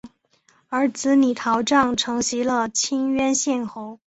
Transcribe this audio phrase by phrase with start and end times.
[0.69, 3.99] 儿子李桃杖承袭了清渊县侯。